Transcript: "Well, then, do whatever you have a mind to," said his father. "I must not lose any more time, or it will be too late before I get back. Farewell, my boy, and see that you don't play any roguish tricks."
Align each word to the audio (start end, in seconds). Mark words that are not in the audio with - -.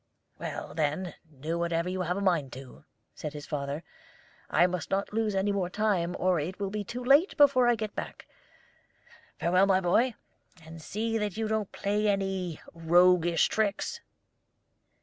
"Well, 0.39 0.73
then, 0.73 1.13
do 1.41 1.59
whatever 1.59 1.87
you 1.87 2.01
have 2.01 2.17
a 2.17 2.21
mind 2.21 2.51
to," 2.53 2.85
said 3.13 3.33
his 3.33 3.45
father. 3.45 3.83
"I 4.49 4.65
must 4.65 4.89
not 4.89 5.13
lose 5.13 5.35
any 5.35 5.51
more 5.51 5.69
time, 5.69 6.15
or 6.17 6.39
it 6.39 6.59
will 6.59 6.71
be 6.71 6.83
too 6.83 7.03
late 7.03 7.37
before 7.37 7.67
I 7.67 7.75
get 7.75 7.93
back. 7.93 8.25
Farewell, 9.39 9.67
my 9.67 9.79
boy, 9.79 10.15
and 10.65 10.81
see 10.81 11.19
that 11.19 11.37
you 11.37 11.47
don't 11.47 11.71
play 11.71 12.07
any 12.07 12.59
roguish 12.73 13.47
tricks." 13.47 14.01